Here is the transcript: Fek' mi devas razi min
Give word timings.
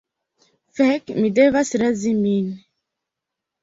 Fek' 0.79 1.07
mi 1.21 1.31
devas 1.41 1.71
razi 1.85 2.19
min 2.25 2.53